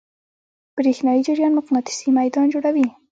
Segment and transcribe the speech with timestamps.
[0.77, 2.87] برېښنایی جریان مقناطیسي میدان جوړوي.